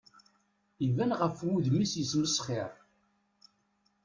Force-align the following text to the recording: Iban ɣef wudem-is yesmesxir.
Iban 0.87 1.11
ɣef 1.19 1.35
wudem-is 1.47 1.93
yesmesxir. 1.99 2.71